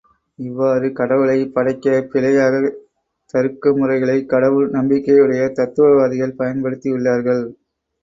[0.39, 2.63] இவ்வாறு கடவுளைப் படைக்கப் பிழையாக
[3.33, 7.43] தருக்க முறைகளைக் கடவுள் நம்பிக்கையுடைய தத்துவவாதிகள் பயன்படுத்தியுள்ளார்கள்.